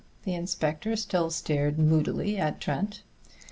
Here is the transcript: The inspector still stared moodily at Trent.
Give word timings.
The 0.23 0.33
inspector 0.33 0.95
still 0.95 1.29
stared 1.29 1.77
moodily 1.77 2.35
at 2.39 2.59
Trent. 2.59 3.03